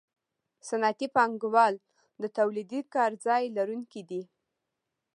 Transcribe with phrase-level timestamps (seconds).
[0.67, 1.73] صنعتي پانګوال
[2.21, 4.21] د تولیدي کارځای لرونکي دي